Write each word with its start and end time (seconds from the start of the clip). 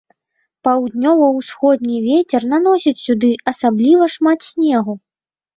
Паўднёва-ўсходні 0.67 1.97
вецер 2.07 2.41
наносіць 2.53 2.97
сюды 3.05 3.31
асабліва 3.53 4.11
шмат 4.15 4.39
снегу. 4.51 4.99